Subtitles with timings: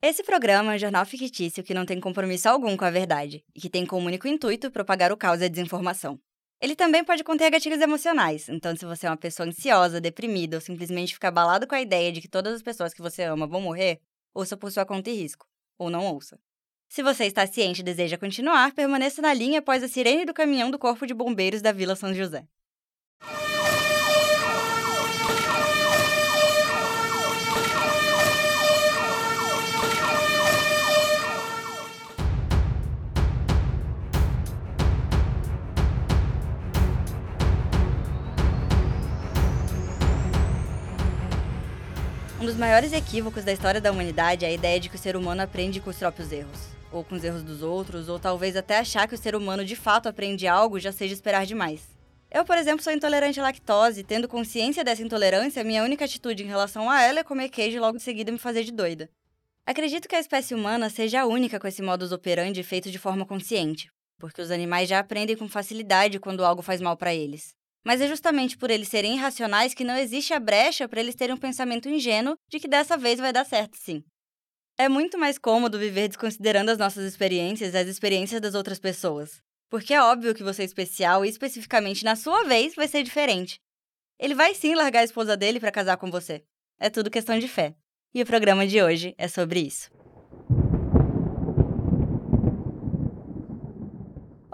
[0.00, 3.60] Esse programa é um jornal fictício que não tem compromisso algum com a verdade e
[3.60, 6.20] que tem como único intuito propagar o caos e a desinformação.
[6.60, 10.60] Ele também pode conter gatilhos emocionais, então se você é uma pessoa ansiosa, deprimida ou
[10.60, 13.60] simplesmente fica abalado com a ideia de que todas as pessoas que você ama vão
[13.60, 14.00] morrer,
[14.32, 16.38] ouça por sua conta e risco, ou não ouça.
[16.88, 20.70] Se você está ciente e deseja continuar, permaneça na linha após a sirene do caminhão
[20.70, 22.46] do Corpo de Bombeiros da Vila São José.
[42.48, 45.42] Dos maiores equívocos da história da humanidade é a ideia de que o ser humano
[45.42, 46.58] aprende com os próprios erros,
[46.90, 49.76] ou com os erros dos outros, ou talvez até achar que o ser humano de
[49.76, 51.82] fato aprende algo já seja esperar demais.
[52.30, 56.46] Eu, por exemplo, sou intolerante à lactose, tendo consciência dessa intolerância, minha única atitude em
[56.46, 59.10] relação a ela é comer queijo e logo em seguida me fazer de doida.
[59.66, 63.26] Acredito que a espécie humana seja a única com esse modus operandi feito de forma
[63.26, 67.57] consciente, porque os animais já aprendem com facilidade quando algo faz mal para eles.
[67.84, 71.34] Mas é justamente por eles serem irracionais que não existe a brecha para eles terem
[71.34, 74.04] um pensamento ingênuo de que dessa vez vai dar certo, sim.
[74.76, 79.40] É muito mais cômodo viver desconsiderando as nossas experiências e as experiências das outras pessoas.
[79.68, 83.60] Porque é óbvio que você é especial e, especificamente na sua vez, vai ser diferente.
[84.18, 86.42] Ele vai sim largar a esposa dele para casar com você.
[86.78, 87.74] É tudo questão de fé.
[88.14, 89.90] E o programa de hoje é sobre isso.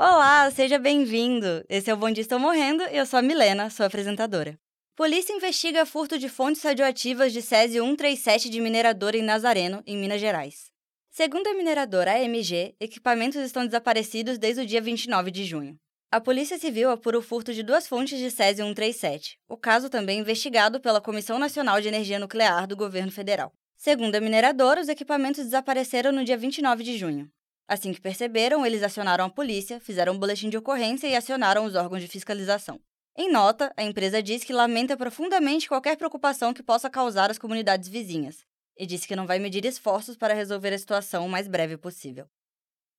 [0.07, 1.65] Olá, seja bem-vindo!
[1.67, 4.59] Esse é o Bom Dia Estou Morrendo e eu sou a Milena, sua apresentadora.
[4.95, 10.21] Polícia investiga furto de fontes radioativas de Césio 137 de mineradora em Nazareno, em Minas
[10.21, 10.67] Gerais.
[11.09, 15.75] Segundo a mineradora AMG, equipamentos estão desaparecidos desde o dia 29 de junho.
[16.13, 20.21] A Polícia Civil apura o furto de duas fontes de Césio 137, o caso também
[20.21, 23.55] investigado pela Comissão Nacional de Energia Nuclear do Governo Federal.
[23.75, 27.27] Segundo a mineradora, os equipamentos desapareceram no dia 29 de junho.
[27.67, 31.75] Assim que perceberam, eles acionaram a polícia, fizeram um boletim de ocorrência e acionaram os
[31.75, 32.81] órgãos de fiscalização.
[33.17, 37.89] Em nota, a empresa diz que lamenta profundamente qualquer preocupação que possa causar às comunidades
[37.89, 38.45] vizinhas
[38.77, 42.27] e disse que não vai medir esforços para resolver a situação o mais breve possível.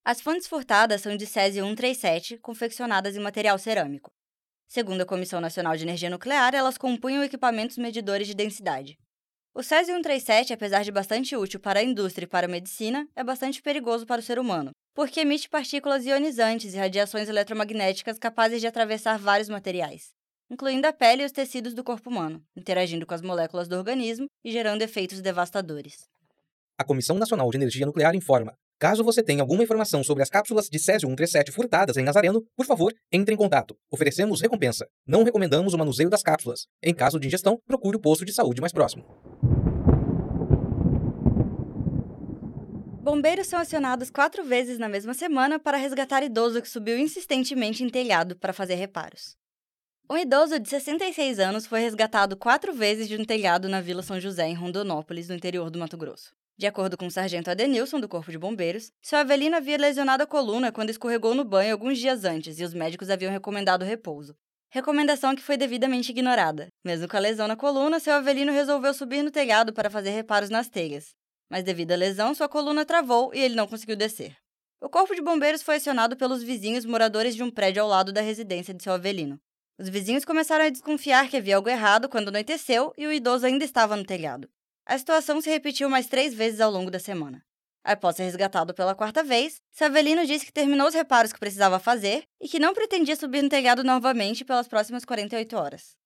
[0.04, 4.10] As fontes furtadas são de Césio 137, confeccionadas em material cerâmico.
[4.66, 8.98] Segundo a Comissão Nacional de Energia Nuclear, elas compunham equipamentos medidores de densidade.
[9.58, 13.24] O Césio 137, apesar de bastante útil para a indústria e para a medicina, é
[13.24, 18.66] bastante perigoso para o ser humano, porque emite partículas ionizantes e radiações eletromagnéticas capazes de
[18.66, 20.10] atravessar vários materiais,
[20.50, 24.26] incluindo a pele e os tecidos do corpo humano, interagindo com as moléculas do organismo
[24.44, 26.06] e gerando efeitos devastadores.
[26.76, 28.52] A Comissão Nacional de Energia Nuclear informa.
[28.78, 32.66] Caso você tenha alguma informação sobre as cápsulas de Césio 137 furtadas em Nazareno, por
[32.66, 33.74] favor, entre em contato.
[33.90, 34.86] Oferecemos recompensa.
[35.06, 36.66] Não recomendamos o manuseio das cápsulas.
[36.82, 39.06] Em caso de ingestão, procure o posto de saúde mais próximo.
[43.02, 47.88] Bombeiros são acionados quatro vezes na mesma semana para resgatar idoso que subiu insistentemente em
[47.88, 49.38] telhado para fazer reparos.
[50.10, 54.20] Um idoso de 66 anos foi resgatado quatro vezes de um telhado na Vila São
[54.20, 56.34] José, em Rondonópolis, no interior do Mato Grosso.
[56.58, 60.26] De acordo com o sargento Adenilson, do Corpo de Bombeiros, seu Avelino havia lesionado a
[60.26, 64.34] coluna quando escorregou no banho alguns dias antes e os médicos haviam recomendado repouso.
[64.70, 66.68] Recomendação que foi devidamente ignorada.
[66.82, 70.48] Mesmo com a lesão na coluna, seu Avelino resolveu subir no telhado para fazer reparos
[70.48, 71.14] nas telhas.
[71.50, 74.34] Mas devido à lesão, sua coluna travou e ele não conseguiu descer.
[74.80, 78.22] O corpo de bombeiros foi acionado pelos vizinhos moradores de um prédio ao lado da
[78.22, 79.38] residência de seu Avelino.
[79.78, 83.64] Os vizinhos começaram a desconfiar que havia algo errado quando anoiteceu e o idoso ainda
[83.64, 84.48] estava no telhado.
[84.86, 87.42] A situação se repetiu mais três vezes ao longo da semana.
[87.82, 92.22] Após ser resgatado pela quarta vez, Savelino disse que terminou os reparos que precisava fazer
[92.40, 95.96] e que não pretendia subir no telhado novamente pelas próximas 48 horas.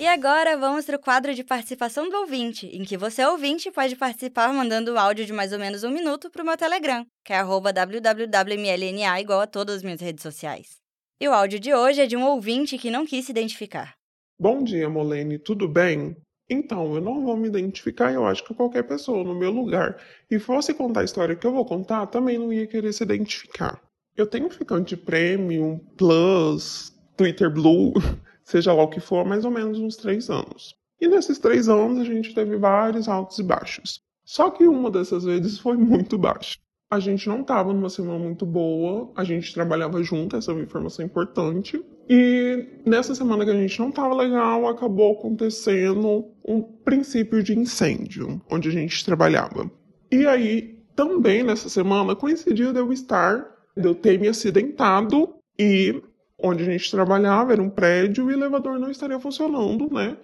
[0.00, 3.94] E agora vamos para o quadro de participação do ouvinte, em que você, ouvinte, pode
[3.94, 7.32] participar mandando um áudio de mais ou menos um minuto para o meu Telegram, que
[7.32, 10.80] é www.mlna, igual a todas as minhas redes sociais.
[11.20, 13.99] E o áudio de hoje é de um ouvinte que não quis se identificar.
[14.40, 16.16] Bom dia, Molene, tudo bem?
[16.48, 19.98] Então, eu não vou me identificar, eu acho que qualquer pessoa no meu lugar
[20.30, 23.78] e fosse contar a história que eu vou contar, também não ia querer se identificar.
[24.16, 27.92] Eu tenho ficante premium, plus, Twitter Blue,
[28.42, 30.74] seja lá o que for, mais ou menos uns três anos.
[30.98, 34.00] E nesses três anos a gente teve vários altos e baixos.
[34.24, 36.56] Só que uma dessas vezes foi muito baixa
[36.90, 40.64] a gente não estava numa semana muito boa, a gente trabalhava junto, essa é uma
[40.64, 41.80] informação importante.
[42.08, 48.42] E nessa semana que a gente não estava legal, acabou acontecendo um princípio de incêndio,
[48.50, 49.70] onde a gente trabalhava.
[50.10, 53.46] E aí, também nessa semana, coincidiu de eu estar,
[53.76, 56.02] de eu ter me acidentado e
[56.42, 60.16] onde a gente trabalhava era um prédio e o elevador não estaria funcionando, né?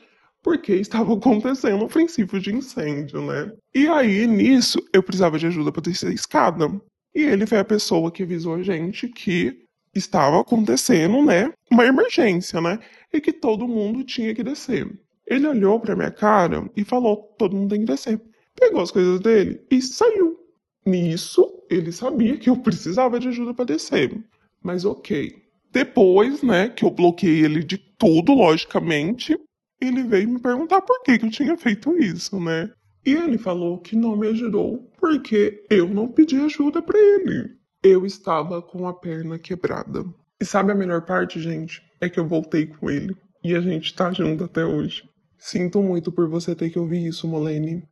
[0.46, 3.52] Porque estava acontecendo um princípio de incêndio, né?
[3.74, 6.70] E aí, nisso, eu precisava de ajuda para descer a escada.
[7.12, 9.58] E ele foi a pessoa que avisou a gente que
[9.92, 12.78] estava acontecendo, né, uma emergência, né,
[13.12, 14.86] e que todo mundo tinha que descer.
[15.26, 18.20] Ele olhou para minha cara e falou: todo mundo tem que descer.
[18.54, 20.38] Pegou as coisas dele e saiu.
[20.84, 24.16] Nisso, ele sabia que eu precisava de ajuda para descer.
[24.62, 25.34] Mas ok.
[25.72, 29.36] Depois, né, que eu bloqueei ele de tudo, logicamente,
[29.80, 32.70] ele veio me perguntar por que, que eu tinha feito isso, né?
[33.04, 37.56] E ele falou que não me ajudou porque eu não pedi ajuda para ele.
[37.82, 40.04] Eu estava com a perna quebrada.
[40.40, 41.80] E sabe a melhor parte, gente?
[42.00, 45.08] É que eu voltei com ele e a gente tá junto até hoje.
[45.38, 47.86] Sinto muito por você ter que ouvir isso, Molene.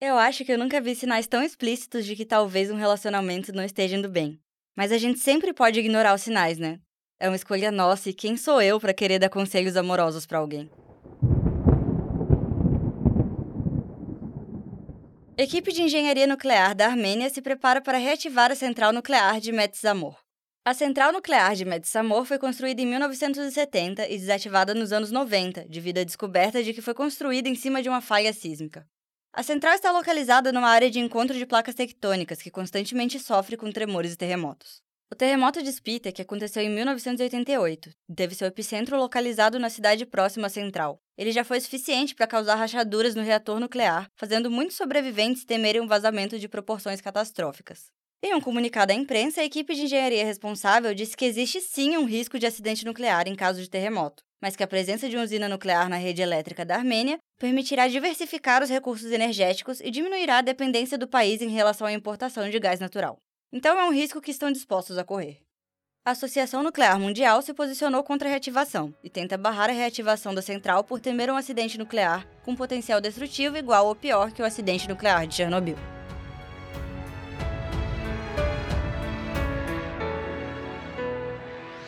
[0.00, 3.64] Eu acho que eu nunca vi sinais tão explícitos de que talvez um relacionamento não
[3.64, 4.38] esteja indo bem.
[4.76, 6.78] Mas a gente sempre pode ignorar os sinais, né?
[7.18, 10.68] É uma escolha nossa e quem sou eu para querer dar conselhos amorosos para alguém?
[15.36, 20.16] Equipe de engenharia nuclear da Armênia se prepara para reativar a central nuclear de Metsamor.
[20.64, 25.98] A central nuclear de Metsamor foi construída em 1970 e desativada nos anos 90, devido
[25.98, 28.86] à descoberta de que foi construída em cima de uma falha sísmica.
[29.32, 33.72] A central está localizada numa área de encontro de placas tectônicas que constantemente sofre com
[33.72, 34.80] tremores e terremotos.
[35.14, 40.48] O terremoto de Spita, que aconteceu em 1988, teve seu epicentro localizado na cidade próxima
[40.48, 40.98] à central.
[41.16, 45.86] Ele já foi suficiente para causar rachaduras no reator nuclear, fazendo muitos sobreviventes temerem um
[45.86, 47.92] vazamento de proporções catastróficas.
[48.20, 52.06] Em um comunicado à imprensa, a equipe de engenharia responsável disse que existe sim um
[52.06, 55.48] risco de acidente nuclear em caso de terremoto, mas que a presença de uma usina
[55.48, 60.98] nuclear na rede elétrica da Armênia permitirá diversificar os recursos energéticos e diminuirá a dependência
[60.98, 63.20] do país em relação à importação de gás natural.
[63.56, 65.38] Então é um risco que estão dispostos a correr.
[66.04, 70.42] A Associação Nuclear Mundial se posicionou contra a reativação e tenta barrar a reativação da
[70.42, 74.88] central por temer um acidente nuclear com potencial destrutivo igual ou pior que o acidente
[74.88, 75.76] nuclear de Chernobyl.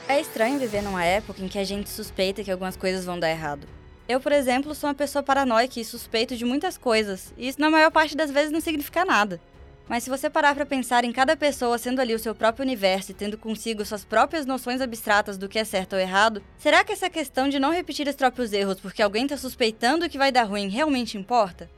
[0.09, 3.29] É estranho viver numa época em que a gente suspeita que algumas coisas vão dar
[3.29, 3.67] errado.
[4.09, 7.69] Eu, por exemplo, sou uma pessoa paranoica e suspeito de muitas coisas, e isso na
[7.69, 9.41] maior parte das vezes não significa nada.
[9.89, 13.13] Mas se você parar para pensar em cada pessoa sendo ali o seu próprio universo
[13.13, 16.93] e tendo consigo suas próprias noções abstratas do que é certo ou errado, será que
[16.93, 20.43] essa questão de não repetir os próprios erros porque alguém está suspeitando que vai dar
[20.43, 21.71] ruim realmente importa?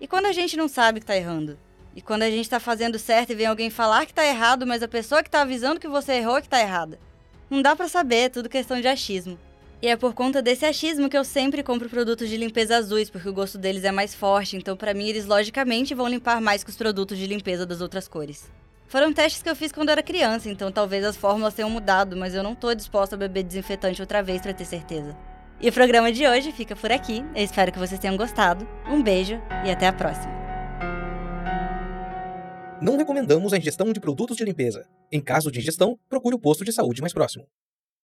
[0.00, 1.58] E quando a gente não sabe que está errando?
[1.96, 4.84] E quando a gente está fazendo certo e vem alguém falar que está errado, mas
[4.84, 7.00] a pessoa que está avisando que você errou é que está errada?
[7.50, 9.36] Não dá para saber, é tudo questão de achismo.
[9.80, 13.28] E é por conta desse achismo que eu sempre compro produtos de limpeza azuis, porque
[13.28, 16.70] o gosto deles é mais forte, então para mim eles logicamente vão limpar mais que
[16.70, 18.50] os produtos de limpeza das outras cores.
[18.88, 22.34] Foram testes que eu fiz quando era criança, então talvez as fórmulas tenham mudado, mas
[22.34, 25.16] eu não tô disposta a beber desinfetante outra vez para ter certeza.
[25.60, 27.24] E o programa de hoje fica por aqui.
[27.34, 28.66] Eu espero que vocês tenham gostado.
[28.88, 30.32] Um beijo e até a próxima.
[32.80, 34.86] Não recomendamos a ingestão de produtos de limpeza.
[35.10, 37.44] Em caso de ingestão, procure o posto de saúde mais próximo.